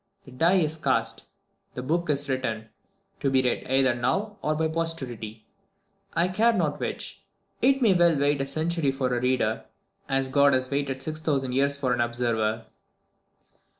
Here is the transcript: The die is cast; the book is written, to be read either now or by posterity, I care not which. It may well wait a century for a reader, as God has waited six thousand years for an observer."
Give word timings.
The 0.25 0.31
die 0.31 0.55
is 0.57 0.77
cast; 0.77 1.25
the 1.75 1.83
book 1.83 2.09
is 2.09 2.27
written, 2.27 2.69
to 3.19 3.29
be 3.29 3.43
read 3.43 3.67
either 3.69 3.93
now 3.93 4.39
or 4.41 4.55
by 4.55 4.67
posterity, 4.67 5.45
I 6.15 6.27
care 6.27 6.53
not 6.53 6.79
which. 6.79 7.21
It 7.61 7.83
may 7.83 7.93
well 7.93 8.17
wait 8.17 8.41
a 8.41 8.47
century 8.47 8.91
for 8.91 9.15
a 9.15 9.21
reader, 9.21 9.65
as 10.09 10.27
God 10.27 10.53
has 10.53 10.71
waited 10.71 11.03
six 11.03 11.21
thousand 11.21 11.51
years 11.51 11.77
for 11.77 11.93
an 11.93 12.01
observer." 12.01 12.65